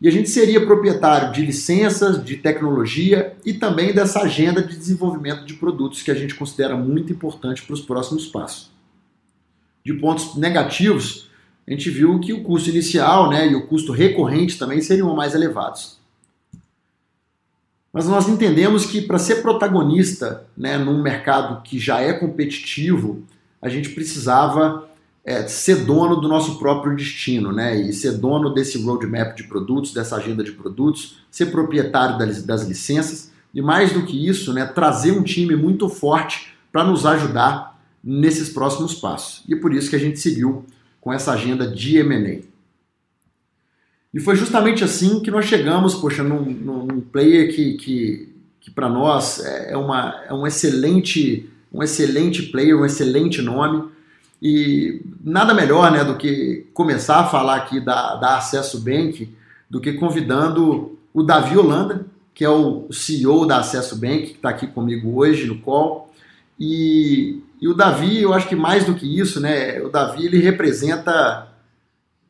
e 0.00 0.06
a 0.06 0.12
gente 0.12 0.28
seria 0.28 0.64
proprietário 0.64 1.32
de 1.32 1.44
licenças, 1.44 2.24
de 2.24 2.36
tecnologia 2.36 3.36
e 3.44 3.52
também 3.52 3.92
dessa 3.92 4.20
agenda 4.22 4.62
de 4.62 4.76
desenvolvimento 4.76 5.44
de 5.44 5.54
produtos 5.54 6.02
que 6.02 6.10
a 6.10 6.14
gente 6.14 6.36
considera 6.36 6.76
muito 6.76 7.12
importante 7.12 7.62
para 7.62 7.74
os 7.74 7.80
próximos 7.80 8.26
passos. 8.26 8.70
De 9.84 9.92
pontos 9.94 10.36
negativos, 10.36 11.28
a 11.66 11.72
gente 11.72 11.90
viu 11.90 12.18
que 12.20 12.32
o 12.32 12.44
custo 12.44 12.70
inicial 12.70 13.28
né, 13.28 13.48
e 13.48 13.56
o 13.56 13.66
custo 13.66 13.90
recorrente 13.90 14.56
também 14.56 14.80
seriam 14.80 15.14
mais 15.16 15.34
elevados. 15.34 15.97
Mas 17.98 18.06
nós 18.06 18.28
entendemos 18.28 18.86
que 18.86 19.00
para 19.00 19.18
ser 19.18 19.42
protagonista 19.42 20.44
né, 20.56 20.78
num 20.78 21.02
mercado 21.02 21.62
que 21.64 21.80
já 21.80 22.00
é 22.00 22.12
competitivo, 22.12 23.24
a 23.60 23.68
gente 23.68 23.88
precisava 23.88 24.88
é, 25.24 25.48
ser 25.48 25.84
dono 25.84 26.14
do 26.14 26.28
nosso 26.28 26.60
próprio 26.60 26.94
destino, 26.94 27.50
né? 27.50 27.74
E 27.74 27.92
ser 27.92 28.12
dono 28.12 28.54
desse 28.54 28.80
roadmap 28.80 29.34
de 29.34 29.42
produtos, 29.48 29.92
dessa 29.92 30.14
agenda 30.14 30.44
de 30.44 30.52
produtos, 30.52 31.16
ser 31.28 31.46
proprietário 31.46 32.16
das, 32.16 32.40
das 32.44 32.62
licenças 32.68 33.32
e 33.52 33.60
mais 33.60 33.92
do 33.92 34.06
que 34.06 34.28
isso, 34.28 34.52
né, 34.52 34.64
trazer 34.64 35.10
um 35.10 35.24
time 35.24 35.56
muito 35.56 35.88
forte 35.88 36.54
para 36.70 36.84
nos 36.84 37.04
ajudar 37.04 37.80
nesses 38.04 38.48
próximos 38.48 38.94
passos. 38.94 39.42
E 39.48 39.56
por 39.56 39.74
isso 39.74 39.90
que 39.90 39.96
a 39.96 39.98
gente 39.98 40.20
seguiu 40.20 40.64
com 41.00 41.12
essa 41.12 41.32
agenda 41.32 41.66
de 41.66 41.96
M&A. 41.96 42.46
E 44.12 44.20
foi 44.20 44.36
justamente 44.36 44.82
assim 44.82 45.20
que 45.20 45.30
nós 45.30 45.44
chegamos, 45.44 45.94
poxa, 45.94 46.22
num, 46.22 46.42
num 46.42 47.00
player 47.00 47.54
que, 47.54 47.74
que, 47.74 48.34
que 48.60 48.70
para 48.70 48.88
nós 48.88 49.40
é, 49.44 49.72
é, 49.72 49.76
uma, 49.76 50.22
é 50.28 50.32
um 50.32 50.46
excelente 50.46 51.48
um 51.72 51.82
excelente 51.82 52.42
player, 52.44 52.76
um 52.76 52.84
excelente 52.84 53.42
nome. 53.42 53.88
E 54.40 55.02
nada 55.22 55.52
melhor 55.52 55.90
né, 55.90 56.04
do 56.04 56.16
que 56.16 56.66
começar 56.72 57.20
a 57.20 57.26
falar 57.26 57.56
aqui 57.56 57.80
da, 57.80 58.14
da 58.16 58.36
Acesso 58.36 58.80
Bank 58.80 59.28
do 59.68 59.80
que 59.80 59.94
convidando 59.94 60.96
o 61.12 61.22
Davi 61.22 61.56
Holanda, 61.56 62.06
que 62.34 62.44
é 62.44 62.48
o 62.48 62.86
CEO 62.90 63.46
da 63.46 63.58
Acesso 63.58 63.96
Bank, 63.96 64.28
que 64.28 64.36
está 64.36 64.48
aqui 64.48 64.66
comigo 64.66 65.18
hoje 65.18 65.46
no 65.46 65.58
call. 65.58 66.12
E, 66.58 67.42
e 67.60 67.68
o 67.68 67.74
Davi, 67.74 68.22
eu 68.22 68.32
acho 68.32 68.48
que 68.48 68.56
mais 68.56 68.84
do 68.84 68.94
que 68.94 69.18
isso, 69.18 69.40
né, 69.40 69.80
o 69.82 69.88
Davi 69.88 70.26
ele 70.26 70.38
representa 70.38 71.48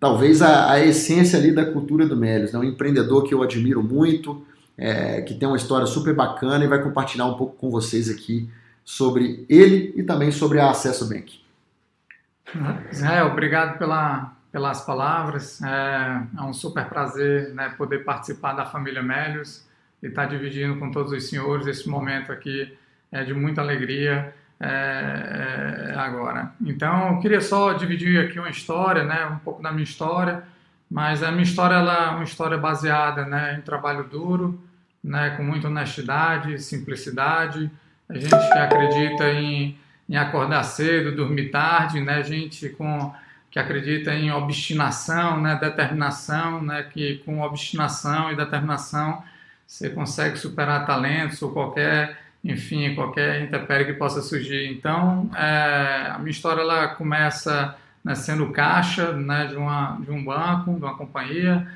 talvez 0.00 0.42
a, 0.42 0.72
a, 0.72 0.80
essência 0.80 1.38
ali 1.38 1.52
da 1.52 1.64
cultura 1.64 2.06
do 2.06 2.16
Melios. 2.16 2.52
Né? 2.52 2.58
Um 2.58 2.64
empreendedor 2.64 3.24
que 3.24 3.34
eu 3.34 3.42
admiro 3.42 3.82
muito, 3.82 4.44
é, 4.76 5.22
que 5.22 5.34
tem 5.34 5.48
uma 5.48 5.56
história 5.56 5.86
super 5.86 6.14
bacana 6.14 6.64
e 6.64 6.68
vai 6.68 6.82
compartilhar 6.82 7.26
um 7.26 7.34
pouco 7.34 7.56
com 7.56 7.70
vocês 7.70 8.08
aqui 8.08 8.48
sobre 8.84 9.44
ele 9.48 9.92
e 9.96 10.02
também 10.02 10.30
sobre 10.30 10.60
a 10.60 10.70
Acesso 10.70 11.08
Bank. 11.08 11.40
Israel, 12.90 13.26
obrigado 13.26 13.76
pela, 13.78 14.32
pelas 14.50 14.80
palavras. 14.80 15.60
É, 15.62 16.22
é, 16.38 16.42
um 16.42 16.52
super 16.52 16.86
prazer 16.86 17.52
né, 17.54 17.74
poder 17.76 18.04
participar 18.04 18.54
da 18.54 18.64
família 18.64 19.02
Mélios 19.02 19.66
e 20.02 20.06
estar 20.06 20.26
dividindo 20.26 20.78
com 20.78 20.90
todos 20.90 21.12
os 21.12 21.28
senhores 21.28 21.66
esse 21.66 21.88
momento 21.88 22.32
aqui 22.32 22.72
é 23.10 23.24
de 23.24 23.34
muita 23.34 23.60
alegria 23.60 24.32
é, 24.60 25.92
é, 25.92 25.98
agora. 25.98 26.52
Então, 26.60 27.14
eu 27.14 27.20
queria 27.20 27.40
só 27.40 27.72
dividir 27.74 28.20
aqui 28.20 28.38
uma 28.38 28.50
história, 28.50 29.04
né, 29.04 29.26
um 29.26 29.38
pouco 29.38 29.62
da 29.62 29.70
minha 29.70 29.84
história, 29.84 30.42
mas 30.90 31.22
a 31.22 31.30
minha 31.30 31.44
história 31.44 31.74
ela 31.74 32.06
é 32.06 32.10
uma 32.10 32.24
história 32.24 32.58
baseada 32.58 33.24
né, 33.24 33.56
em 33.58 33.60
trabalho 33.62 34.04
duro, 34.04 34.60
né, 35.02 35.30
com 35.36 35.42
muita 35.42 35.68
honestidade, 35.68 36.58
simplicidade. 36.58 37.70
A 38.08 38.18
gente 38.18 38.34
acredita 38.34 39.30
em, 39.30 39.78
em 40.08 40.16
acordar 40.16 40.64
cedo, 40.64 41.14
dormir 41.14 41.50
tarde, 41.50 42.00
né, 42.00 42.22
gente 42.22 42.68
com 42.70 43.12
que 43.50 43.58
acredita 43.58 44.12
em 44.14 44.30
obstinação, 44.30 45.40
né, 45.40 45.58
determinação, 45.60 46.62
né, 46.62 46.82
que 46.82 47.18
com 47.24 47.40
obstinação 47.40 48.30
e 48.30 48.36
determinação 48.36 49.22
você 49.66 49.90
consegue 49.90 50.38
superar 50.38 50.86
talentos 50.86 51.40
ou 51.42 51.50
qualquer, 51.52 52.18
enfim, 52.44 52.94
qualquer 52.94 53.42
intempérie 53.42 53.86
que 53.86 53.94
possa 53.94 54.22
surgir. 54.22 54.70
Então, 54.70 55.30
é, 55.36 56.10
a 56.10 56.18
minha 56.18 56.30
história 56.30 56.60
ela 56.60 56.88
começa 56.88 57.76
né, 58.04 58.14
sendo 58.14 58.50
caixa 58.50 59.12
né, 59.12 59.46
de, 59.46 59.56
uma, 59.56 59.98
de 60.00 60.10
um 60.10 60.24
banco, 60.24 60.74
de 60.74 60.82
uma 60.82 60.96
companhia, 60.96 61.66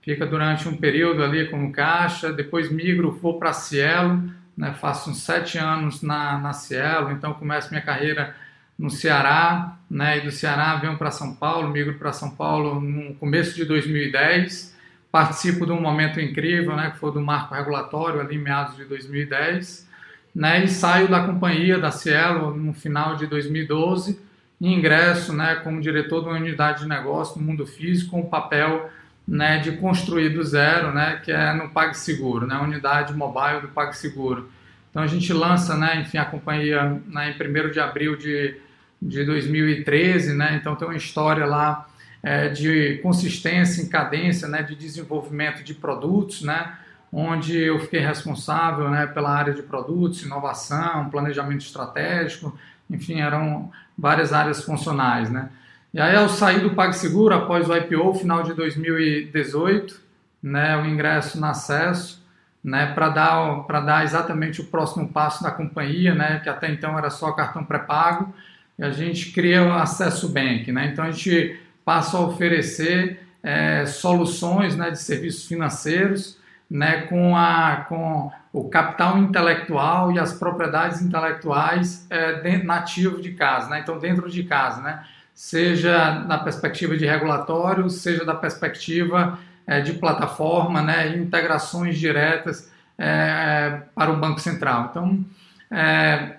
fica 0.00 0.26
durante 0.26 0.68
um 0.68 0.76
período 0.76 1.22
ali 1.22 1.48
como 1.48 1.72
caixa, 1.72 2.32
depois 2.32 2.70
migro, 2.70 3.12
vou 3.12 3.38
para 3.38 3.52
Cielo, 3.52 4.22
né, 4.56 4.74
faço 4.80 5.10
uns 5.10 5.22
sete 5.22 5.58
anos 5.58 6.02
na, 6.02 6.38
na 6.38 6.52
Cielo, 6.52 7.10
então 7.10 7.34
começo 7.34 7.70
minha 7.70 7.82
carreira 7.82 8.34
no 8.78 8.90
Ceará, 8.90 9.76
né, 9.90 10.18
e 10.18 10.20
do 10.22 10.30
Ceará 10.30 10.76
venho 10.76 10.96
para 10.96 11.10
São 11.10 11.34
Paulo, 11.34 11.70
migro 11.70 11.94
para 11.94 12.12
São 12.12 12.30
Paulo 12.30 12.80
no 12.80 13.14
começo 13.14 13.54
de 13.54 13.64
2010, 13.64 14.76
participo 15.10 15.66
de 15.66 15.72
um 15.72 15.80
momento 15.80 16.20
incrível, 16.20 16.74
né, 16.74 16.90
que 16.90 16.98
foi 16.98 17.12
do 17.12 17.20
marco 17.20 17.54
regulatório 17.54 18.20
ali 18.20 18.36
em 18.36 18.38
meados 18.38 18.76
de 18.76 18.84
2010, 18.84 19.88
né, 20.34 20.64
e 20.64 20.68
saio 20.68 21.08
da 21.08 21.24
companhia 21.24 21.78
da 21.78 21.90
Cielo 21.90 22.56
no 22.56 22.72
final 22.72 23.16
de 23.16 23.26
2012 23.26 24.18
e 24.60 24.72
ingresso, 24.72 25.32
né, 25.32 25.56
como 25.56 25.80
diretor 25.80 26.22
de 26.22 26.28
uma 26.28 26.36
unidade 26.36 26.82
de 26.82 26.88
negócio 26.88 27.40
no 27.40 27.46
mundo 27.46 27.66
físico 27.66 28.12
com 28.12 28.20
o 28.20 28.28
papel 28.28 28.90
né, 29.26 29.58
de 29.58 29.72
construir 29.72 30.30
do 30.30 30.42
zero, 30.42 30.92
né, 30.92 31.20
que 31.22 31.30
é 31.30 31.52
no 31.52 31.70
PagSeguro, 31.70 32.46
né, 32.46 32.56
unidade 32.56 33.14
mobile 33.14 33.60
do 33.60 33.68
PagSeguro. 33.68 34.50
Então 34.90 35.02
a 35.02 35.06
gente 35.06 35.32
lança, 35.32 35.76
né, 35.76 36.00
enfim, 36.00 36.18
a 36.18 36.24
companhia 36.24 37.00
né, 37.06 37.34
em 37.38 37.66
1 37.66 37.70
de 37.70 37.80
abril 37.80 38.16
de, 38.16 38.56
de 39.00 39.24
2013, 39.24 40.34
né, 40.34 40.58
então 40.60 40.76
tem 40.76 40.88
uma 40.88 40.96
história 40.96 41.44
lá 41.44 41.88
é, 42.22 42.48
de 42.48 43.00
consistência 43.02 43.82
em 43.82 43.88
cadência, 43.88 44.48
né, 44.48 44.62
de 44.62 44.74
desenvolvimento 44.74 45.62
de 45.62 45.74
produtos, 45.74 46.42
né, 46.42 46.74
onde 47.12 47.58
eu 47.58 47.78
fiquei 47.78 48.00
responsável 48.00 48.88
né, 48.88 49.06
pela 49.06 49.30
área 49.30 49.52
de 49.52 49.62
produtos, 49.62 50.22
inovação, 50.22 51.10
planejamento 51.10 51.60
estratégico, 51.60 52.56
enfim, 52.88 53.20
eram 53.20 53.70
várias 53.96 54.32
áreas 54.32 54.64
funcionais, 54.64 55.30
né. 55.30 55.50
E 55.92 56.00
aí, 56.00 56.16
ao 56.16 56.26
sair 56.26 56.60
do 56.60 56.70
PagSeguro, 56.70 57.34
após 57.34 57.68
o 57.68 57.76
IPO, 57.76 58.14
final 58.14 58.42
de 58.42 58.54
2018, 58.54 60.00
né, 60.42 60.74
o 60.78 60.86
ingresso 60.86 61.38
no 61.38 61.46
acesso, 61.46 62.24
né, 62.64 62.86
para 62.94 63.10
dar, 63.10 63.66
dar 63.84 64.02
exatamente 64.02 64.62
o 64.62 64.64
próximo 64.64 65.06
passo 65.08 65.42
da 65.42 65.50
companhia, 65.50 66.14
né, 66.14 66.40
que 66.42 66.48
até 66.48 66.70
então 66.70 66.96
era 66.96 67.10
só 67.10 67.30
cartão 67.32 67.62
pré-pago, 67.62 68.32
e 68.78 68.82
a 68.82 68.90
gente 68.90 69.32
cria 69.32 69.62
o 69.62 69.74
Acesso 69.74 70.30
Bank. 70.30 70.72
Né, 70.72 70.86
então, 70.90 71.04
a 71.04 71.10
gente 71.10 71.60
passa 71.84 72.16
a 72.16 72.20
oferecer 72.20 73.20
é, 73.42 73.84
soluções 73.84 74.74
né, 74.74 74.90
de 74.90 74.98
serviços 74.98 75.46
financeiros 75.46 76.40
né, 76.72 77.02
com, 77.02 77.36
a, 77.36 77.84
com 77.86 78.32
o 78.50 78.70
capital 78.70 79.18
intelectual 79.18 80.10
e 80.10 80.18
as 80.18 80.32
propriedades 80.32 81.02
intelectuais 81.02 82.06
é, 82.08 82.62
nativo 82.64 83.20
de 83.20 83.32
casa, 83.32 83.68
né, 83.68 83.80
então 83.80 83.98
dentro 83.98 84.30
de 84.30 84.42
casa, 84.44 84.80
né, 84.80 85.04
seja 85.34 86.20
na 86.20 86.38
perspectiva 86.38 86.96
de 86.96 87.04
regulatório, 87.04 87.90
seja 87.90 88.24
da 88.24 88.34
perspectiva 88.34 89.38
é, 89.66 89.82
de 89.82 89.92
plataforma, 89.92 90.80
né, 90.80 91.14
integrações 91.14 91.98
diretas 91.98 92.72
é, 92.96 93.82
para 93.94 94.10
o 94.10 94.16
Banco 94.16 94.40
Central. 94.40 94.88
Então, 94.90 95.22
é, 95.70 96.36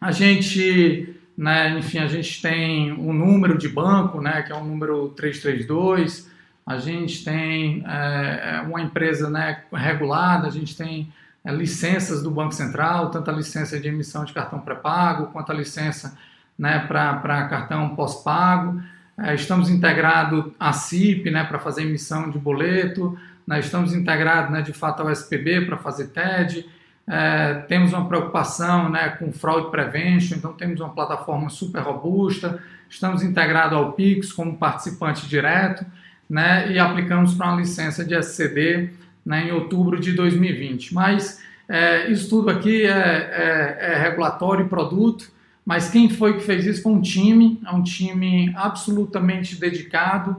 a 0.00 0.10
gente, 0.10 1.16
né, 1.36 1.78
enfim, 1.78 1.98
a 1.98 2.06
gente 2.06 2.40
tem 2.40 2.92
um 2.92 3.12
número 3.12 3.58
de 3.58 3.68
banco, 3.68 4.22
né, 4.22 4.40
que 4.40 4.52
é 4.52 4.56
o 4.56 4.64
número 4.64 5.10
332, 5.10 6.29
a 6.66 6.78
gente 6.78 7.24
tem 7.24 7.84
é, 7.86 8.58
é, 8.58 8.60
uma 8.62 8.80
empresa 8.80 9.28
né, 9.28 9.62
regulada, 9.72 10.46
a 10.46 10.50
gente 10.50 10.76
tem 10.76 11.12
licenças 11.46 12.22
do 12.22 12.30
Banco 12.30 12.52
Central, 12.52 13.10
tanto 13.10 13.30
a 13.30 13.34
licença 13.34 13.80
de 13.80 13.88
emissão 13.88 14.24
de 14.24 14.32
cartão 14.32 14.60
pré-pago, 14.60 15.26
quanto 15.28 15.50
a 15.50 15.54
licença 15.54 16.16
né, 16.58 16.78
para 16.86 17.48
cartão 17.48 17.96
pós-pago. 17.96 18.80
É, 19.18 19.34
estamos 19.34 19.68
integrados 19.68 20.52
à 20.58 20.72
CIP 20.72 21.30
né, 21.30 21.44
para 21.44 21.58
fazer 21.58 21.82
emissão 21.82 22.30
de 22.30 22.38
boleto, 22.38 23.18
né, 23.46 23.58
estamos 23.58 23.94
integrados 23.94 24.52
né, 24.52 24.62
de 24.62 24.72
fato 24.72 25.02
ao 25.02 25.10
SPB 25.10 25.62
para 25.62 25.76
fazer 25.76 26.08
TED, 26.08 26.66
é, 27.06 27.54
temos 27.66 27.92
uma 27.92 28.06
preocupação 28.06 28.88
né, 28.88 29.08
com 29.08 29.32
fraude 29.32 29.70
prevention, 29.70 30.36
então 30.36 30.52
temos 30.52 30.80
uma 30.80 30.90
plataforma 30.90 31.48
super 31.48 31.82
robusta, 31.82 32.62
estamos 32.88 33.22
integrados 33.22 33.76
ao 33.76 33.92
PIX 33.92 34.32
como 34.32 34.56
participante 34.56 35.26
direto 35.26 35.84
né, 36.30 36.70
e 36.70 36.78
aplicamos 36.78 37.34
para 37.34 37.48
uma 37.48 37.60
licença 37.60 38.04
de 38.04 38.14
SCD 38.14 38.90
né, 39.26 39.48
em 39.48 39.50
outubro 39.50 39.98
de 39.98 40.12
2020. 40.12 40.94
Mas 40.94 41.42
é, 41.68 42.08
isso 42.08 42.30
tudo 42.30 42.48
aqui 42.48 42.84
é, 42.84 42.88
é, 42.88 43.78
é 43.92 43.98
regulatório 44.00 44.64
e 44.64 44.68
produto, 44.68 45.30
mas 45.66 45.90
quem 45.90 46.08
foi 46.08 46.34
que 46.34 46.44
fez 46.44 46.64
isso 46.64 46.82
foi 46.82 46.92
um 46.92 47.00
time, 47.00 47.60
é 47.66 47.70
um 47.72 47.82
time 47.82 48.52
absolutamente 48.56 49.56
dedicado, 49.56 50.36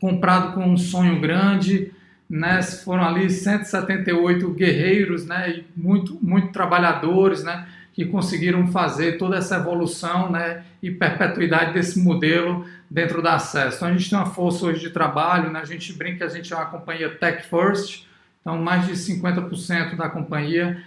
comprado 0.00 0.54
com 0.54 0.66
um 0.66 0.76
sonho 0.76 1.20
grande, 1.20 1.92
né? 2.28 2.60
Foram 2.62 3.04
ali 3.04 3.30
178 3.30 4.50
guerreiros, 4.50 5.26
né? 5.26 5.62
Muito, 5.76 6.18
muito 6.20 6.48
trabalhadores, 6.48 7.44
né? 7.44 7.66
Que 7.94 8.04
conseguiram 8.04 8.66
fazer 8.66 9.16
toda 9.16 9.36
essa 9.36 9.56
evolução, 9.56 10.30
né? 10.30 10.64
E 10.82 10.90
perpetuidade 10.90 11.72
desse 11.72 11.98
modelo 11.98 12.66
dentro 12.90 13.22
da 13.22 13.34
acesso. 13.34 13.76
Então 13.76 13.88
a 13.88 13.92
gente 13.92 14.10
tem 14.10 14.18
uma 14.18 14.26
força 14.26 14.66
hoje 14.66 14.80
de 14.80 14.90
trabalho, 14.90 15.50
né? 15.50 15.60
A 15.60 15.64
gente 15.64 15.92
brinca 15.92 16.26
a 16.26 16.28
gente 16.28 16.52
é 16.52 16.56
uma 16.56 16.66
companhia 16.66 17.08
tech 17.08 17.48
first, 17.48 18.06
então 18.40 18.58
mais 18.58 18.86
de 18.86 18.92
50% 18.92 19.96
da 19.96 20.10
companhia 20.10 20.82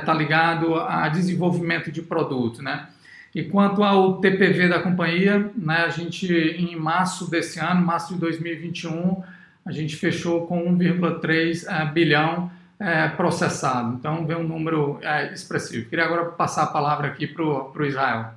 está 0.00 0.12
é, 0.12 0.16
ligado 0.16 0.74
a 0.76 1.08
desenvolvimento 1.08 1.90
de 1.90 2.02
produto, 2.02 2.62
né? 2.62 2.88
E 3.34 3.42
quanto 3.44 3.82
ao 3.82 4.20
TPV 4.20 4.68
da 4.68 4.80
companhia, 4.80 5.50
né, 5.56 5.84
a 5.86 5.88
gente 5.88 6.30
em 6.30 6.76
março 6.76 7.30
desse 7.30 7.58
ano, 7.58 7.80
março 7.80 8.12
de 8.12 8.20
2021, 8.20 9.22
a 9.64 9.72
gente 9.72 9.96
fechou 9.96 10.46
com 10.46 10.76
1,3 10.76 11.64
é, 11.66 11.90
bilhão 11.90 12.50
é, 12.78 13.08
processado. 13.08 13.94
Então, 13.94 14.26
vem 14.26 14.36
um 14.36 14.46
número 14.46 14.98
é, 15.02 15.32
expressivo. 15.32 15.88
Queria 15.88 16.04
agora 16.04 16.26
passar 16.26 16.64
a 16.64 16.66
palavra 16.66 17.08
aqui 17.08 17.26
para 17.26 17.42
o 17.42 17.84
Israel. 17.84 18.30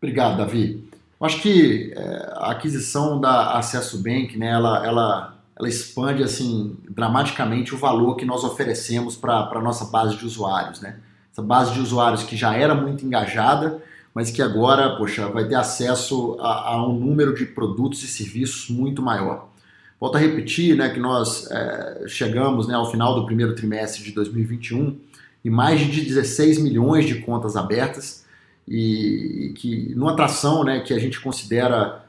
Obrigado, 0.00 0.36
Davi. 0.36 0.88
Eu 1.20 1.26
acho 1.26 1.40
que 1.42 1.92
é, 1.96 2.32
a 2.36 2.52
aquisição 2.52 3.20
da 3.20 3.58
Acesso 3.58 4.02
Bank, 4.02 4.38
né, 4.38 4.50
ela, 4.50 4.86
ela, 4.86 5.34
ela 5.58 5.68
expande 5.68 6.22
assim 6.22 6.76
dramaticamente 6.88 7.74
o 7.74 7.78
valor 7.78 8.14
que 8.14 8.24
nós 8.24 8.44
oferecemos 8.44 9.16
para 9.16 9.50
a 9.50 9.60
nossa 9.60 9.86
base 9.86 10.16
de 10.16 10.24
usuários, 10.24 10.80
né? 10.80 11.00
essa 11.38 11.42
base 11.42 11.72
de 11.72 11.80
usuários 11.80 12.24
que 12.24 12.36
já 12.36 12.54
era 12.54 12.74
muito 12.74 13.06
engajada, 13.06 13.80
mas 14.12 14.30
que 14.30 14.42
agora, 14.42 14.96
poxa, 14.96 15.28
vai 15.28 15.46
ter 15.46 15.54
acesso 15.54 16.36
a, 16.40 16.70
a 16.70 16.86
um 16.86 16.92
número 16.92 17.34
de 17.34 17.46
produtos 17.46 18.02
e 18.02 18.08
serviços 18.08 18.68
muito 18.68 19.00
maior. 19.00 19.48
Volto 20.00 20.16
a 20.16 20.18
repetir 20.18 20.76
né, 20.76 20.88
que 20.90 21.00
nós 21.00 21.50
é, 21.50 22.04
chegamos 22.06 22.68
né, 22.68 22.74
ao 22.74 22.90
final 22.90 23.14
do 23.14 23.26
primeiro 23.26 23.54
trimestre 23.54 24.04
de 24.04 24.12
2021 24.12 24.96
e 25.44 25.50
mais 25.50 25.80
de 25.80 26.02
16 26.02 26.58
milhões 26.58 27.04
de 27.04 27.16
contas 27.16 27.56
abertas 27.56 28.24
e, 28.66 29.48
e 29.48 29.52
que 29.54 29.94
numa 29.96 30.12
atração 30.12 30.62
né, 30.62 30.80
que 30.80 30.94
a 30.94 30.98
gente 30.98 31.20
considera 31.20 32.04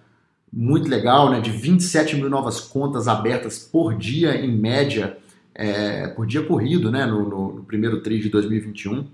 muito 0.52 0.90
legal, 0.90 1.30
né, 1.30 1.40
de 1.40 1.52
27 1.52 2.16
mil 2.16 2.30
novas 2.30 2.60
contas 2.60 3.08
abertas 3.08 3.60
por 3.60 3.96
dia 3.96 4.36
em 4.36 4.52
média, 4.52 5.18
é, 5.54 6.08
por 6.08 6.26
dia 6.26 6.44
corrido 6.44 6.92
né, 6.92 7.06
no, 7.06 7.54
no, 7.54 7.64
primeiro 7.64 8.02
TRI 8.02 8.20
de 8.20 8.30
2021. 8.30 9.06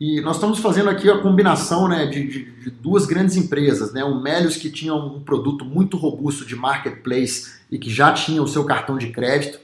E 0.00 0.20
nós 0.20 0.36
estamos 0.36 0.60
fazendo 0.60 0.88
aqui 0.88 1.10
a 1.10 1.18
combinação 1.18 1.88
né, 1.88 2.06
de, 2.06 2.24
de, 2.26 2.44
de, 2.44 2.70
duas 2.70 3.04
grandes 3.04 3.36
empresas, 3.36 3.92
né? 3.92 4.04
O 4.04 4.20
Melios 4.20 4.56
que 4.56 4.70
tinha 4.70 4.94
um 4.94 5.20
produto 5.20 5.64
muito 5.64 5.96
robusto 5.96 6.46
de 6.46 6.54
marketplace 6.54 7.58
e 7.70 7.78
que 7.78 7.90
já 7.90 8.12
tinha 8.12 8.40
o 8.40 8.46
seu 8.46 8.64
cartão 8.64 8.96
de 8.96 9.08
crédito, 9.08 9.58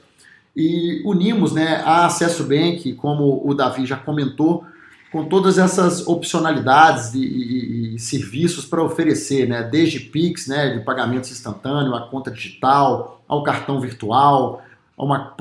e 0.55 1.01
unimos 1.05 1.51
né, 1.51 1.81
a 1.85 2.05
Acesso 2.05 2.43
Bank, 2.45 2.93
como 2.93 3.41
o 3.45 3.53
Davi 3.53 3.85
já 3.85 3.97
comentou, 3.97 4.65
com 5.11 5.25
todas 5.25 5.57
essas 5.57 6.07
opcionalidades 6.07 7.13
e, 7.13 7.19
e, 7.19 7.95
e 7.95 7.99
serviços 7.99 8.65
para 8.65 8.81
oferecer, 8.81 9.47
né? 9.47 9.63
desde 9.63 9.99
Pix, 9.99 10.47
né, 10.47 10.73
de 10.77 10.83
pagamento 10.83 11.29
instantâneo, 11.29 11.95
a 11.95 12.07
conta 12.07 12.31
digital, 12.31 13.21
ao 13.27 13.43
cartão 13.43 13.79
virtual, 13.79 14.61
a 14.97 15.03
uma 15.03 15.35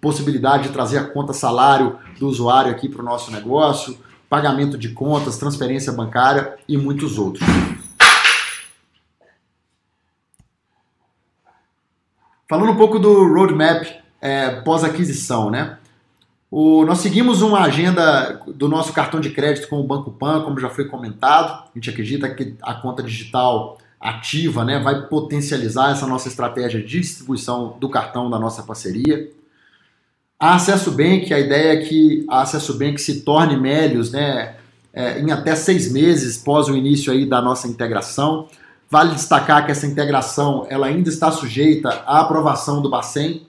possibilidade 0.00 0.64
de 0.64 0.68
trazer 0.70 0.98
a 0.98 1.04
conta 1.04 1.32
salário 1.32 1.98
do 2.18 2.28
usuário 2.28 2.70
aqui 2.70 2.88
para 2.88 3.02
o 3.02 3.04
nosso 3.04 3.30
negócio, 3.30 3.98
pagamento 4.30 4.78
de 4.78 4.90
contas, 4.90 5.36
transferência 5.36 5.92
bancária 5.92 6.56
e 6.68 6.76
muitos 6.76 7.18
outros. 7.18 7.44
Falando 12.48 12.70
um 12.70 12.76
pouco 12.76 12.98
do 12.98 13.26
roadmap 13.32 13.84
é, 14.20 14.60
pós-aquisição, 14.62 15.50
né? 15.50 15.78
O, 16.50 16.84
nós 16.84 16.98
seguimos 16.98 17.42
uma 17.42 17.60
agenda 17.62 18.40
do 18.46 18.68
nosso 18.68 18.92
cartão 18.92 19.20
de 19.20 19.30
crédito 19.30 19.68
com 19.68 19.80
o 19.80 19.86
Banco 19.86 20.10
Pan, 20.10 20.42
como 20.42 20.58
já 20.58 20.68
foi 20.68 20.84
comentado. 20.84 21.64
A 21.64 21.70
gente 21.74 21.90
acredita 21.90 22.28
que 22.32 22.56
a 22.62 22.74
conta 22.74 23.02
digital 23.02 23.78
ativa 24.00 24.64
né, 24.64 24.80
vai 24.80 25.06
potencializar 25.06 25.92
essa 25.92 26.06
nossa 26.06 26.28
estratégia 26.28 26.80
de 26.80 26.86
distribuição 26.86 27.76
do 27.78 27.88
cartão 27.88 28.28
da 28.28 28.38
nossa 28.38 28.62
parceria. 28.62 29.30
A 30.40 30.54
Acesso 30.54 30.90
Bank, 30.92 31.32
a 31.34 31.38
ideia 31.38 31.74
é 31.74 31.84
que 31.84 32.24
a 32.26 32.40
Acesso 32.40 32.78
Bank 32.78 32.98
se 32.98 33.20
torne 33.20 33.58
Melios 33.58 34.10
né, 34.10 34.56
é, 34.90 35.20
em 35.20 35.30
até 35.30 35.54
seis 35.54 35.92
meses 35.92 36.38
pós 36.38 36.66
o 36.66 36.74
início 36.74 37.12
aí 37.12 37.26
da 37.26 37.42
nossa 37.42 37.68
integração. 37.68 38.48
Vale 38.88 39.14
destacar 39.14 39.66
que 39.66 39.70
essa 39.70 39.86
integração 39.86 40.66
ela 40.70 40.86
ainda 40.86 41.10
está 41.10 41.30
sujeita 41.30 41.90
à 42.06 42.20
aprovação 42.20 42.80
do 42.80 42.88
Bacen, 42.88 43.46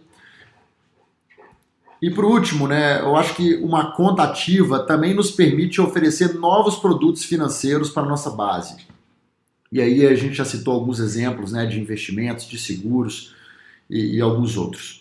e 2.02 2.10
por 2.10 2.26
último, 2.26 2.68
né, 2.68 3.00
eu 3.00 3.16
acho 3.16 3.36
que 3.36 3.58
uma 3.58 3.92
conta 3.92 4.24
ativa 4.24 4.80
também 4.80 5.14
nos 5.14 5.30
permite 5.30 5.80
oferecer 5.80 6.34
novos 6.34 6.78
produtos 6.78 7.24
financeiros 7.24 7.92
para 7.92 8.02
a 8.02 8.08
nossa 8.08 8.32
base. 8.32 8.76
E 9.72 9.80
aí 9.80 10.08
a 10.08 10.16
gente 10.16 10.34
já 10.34 10.44
citou 10.44 10.74
alguns 10.74 11.00
exemplos 11.00 11.52
né, 11.52 11.66
de 11.68 11.80
investimentos, 11.80 12.48
de 12.48 12.58
seguros 12.58 13.36
e, 13.88 14.18
e 14.18 14.22
alguns 14.22 14.58
outros. 14.58 15.01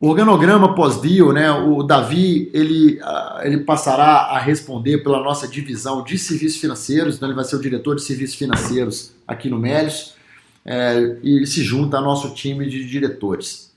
O 0.00 0.10
organograma 0.10 0.76
pós-deal, 0.76 1.32
né, 1.32 1.50
o 1.50 1.82
Davi 1.82 2.48
ele, 2.54 3.00
ah, 3.02 3.40
ele 3.42 3.58
passará 3.58 4.28
a 4.30 4.38
responder 4.38 4.98
pela 4.98 5.20
nossa 5.20 5.48
divisão 5.48 6.04
de 6.04 6.16
serviços 6.16 6.60
financeiros, 6.60 7.16
então 7.16 7.28
ele 7.28 7.34
vai 7.34 7.44
ser 7.44 7.56
o 7.56 7.60
diretor 7.60 7.96
de 7.96 8.02
serviços 8.02 8.36
financeiros 8.36 9.12
aqui 9.26 9.50
no 9.50 9.58
Melios, 9.58 10.14
é, 10.64 11.18
e 11.20 11.36
ele 11.38 11.46
se 11.46 11.64
junta 11.64 11.96
ao 11.96 12.04
nosso 12.04 12.32
time 12.32 12.68
de 12.68 12.88
diretores. 12.88 13.74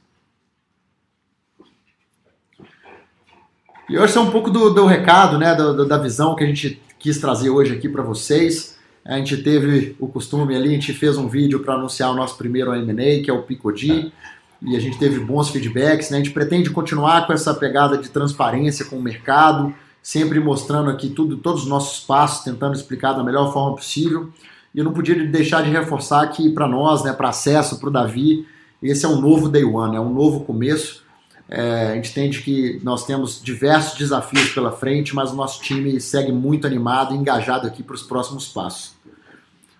E 3.90 3.98
hoje 3.98 4.16
é 4.16 4.22
um 4.22 4.30
pouco 4.30 4.52
do, 4.52 4.70
do 4.70 4.86
recado, 4.86 5.40
né, 5.40 5.56
do, 5.56 5.88
da 5.88 5.98
visão 5.98 6.36
que 6.36 6.44
a 6.44 6.48
gente 6.48 6.80
quis 7.00 7.18
trazer 7.18 7.50
hoje 7.50 7.74
aqui 7.74 7.90
para 7.90 8.04
vocês. 8.04 8.78
A 9.04 9.18
gente 9.18 9.38
teve 9.38 9.96
o 10.00 10.08
costume 10.08 10.56
ali, 10.56 10.70
a 10.70 10.74
gente 10.74 10.94
fez 10.94 11.18
um 11.18 11.28
vídeo 11.28 11.62
para 11.62 11.74
anunciar 11.74 12.12
o 12.12 12.14
nosso 12.14 12.38
primeiro 12.38 12.76
M&A, 12.76 13.24
que 13.24 13.30
é 13.32 13.34
o 13.34 13.42
Picodi, 13.42 14.14
e 14.62 14.76
a 14.76 14.80
gente 14.80 14.98
teve 14.98 15.20
bons 15.20 15.50
feedbacks. 15.50 16.10
Né? 16.10 16.18
A 16.18 16.20
gente 16.20 16.34
pretende 16.34 16.70
continuar 16.70 17.26
com 17.26 17.34
essa 17.34 17.54
pegada 17.54 17.98
de 17.98 18.10
transparência 18.10 18.86
com 18.86 18.98
o 18.98 19.02
mercado, 19.02 19.74
sempre 20.02 20.40
mostrando 20.40 20.90
aqui 20.90 21.10
tudo, 21.10 21.38
todos 21.38 21.64
os 21.64 21.68
nossos 21.68 22.00
passos, 22.00 22.44
tentando 22.44 22.76
explicar 22.76 23.14
da 23.14 23.24
melhor 23.24 23.52
forma 23.52 23.76
possível. 23.76 24.30
E 24.74 24.80
eu 24.80 24.86
não 24.86 24.94
podia 24.94 25.16
deixar 25.28 25.64
de 25.64 25.70
reforçar 25.70 26.26
que 26.28 26.50
para 26.50 26.68
nós, 26.68 27.04
né, 27.04 27.12
para 27.12 27.30
acesso, 27.30 27.80
para 27.80 27.90
o 27.90 27.92
Davi, 27.92 28.48
esse 28.82 29.06
é 29.06 29.10
um 29.10 29.20
novo 29.20 29.50
day 29.50 29.64
one, 29.64 29.96
é 29.96 30.00
um 30.00 30.14
novo 30.14 30.42
começo. 30.42 31.04
É, 31.50 31.92
a 31.92 31.96
gente 31.96 32.12
entende 32.12 32.42
que 32.42 32.80
nós 32.82 33.06
temos 33.06 33.42
diversos 33.44 33.98
desafios 33.98 34.52
pela 34.52 34.72
frente, 34.72 35.14
mas 35.14 35.32
o 35.32 35.36
nosso 35.36 35.62
time 35.62 36.00
segue 36.00 36.32
muito 36.32 36.66
animado 36.66 37.14
e 37.14 37.18
engajado 37.18 37.68
aqui 37.68 37.84
para 37.84 37.96
os 37.96 38.04
próximos 38.04 38.48
passos. 38.48 38.94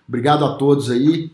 Obrigado 0.06 0.44
a 0.44 0.54
todos 0.56 0.90
aí 0.90 1.30